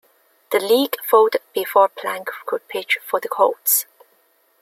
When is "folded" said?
1.07-1.43